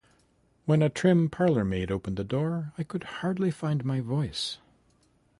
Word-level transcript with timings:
When 0.65 0.81
a 0.81 0.89
trim 0.89 1.29
parlour-maid 1.29 1.91
opened 1.91 2.17
the 2.17 2.23
door, 2.23 2.73
I 2.75 2.81
could 2.81 3.03
hardly 3.03 3.51
find 3.51 3.85
my 3.85 3.99
voice. 4.01 4.57